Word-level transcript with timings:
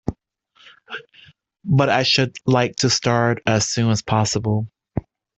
But 1.63 1.89
I 1.91 2.01
should 2.01 2.35
like 2.47 2.75
to 2.77 2.89
start 2.89 3.43
as 3.45 3.69
soon 3.69 3.91
as 3.91 4.01
possible. 4.01 4.67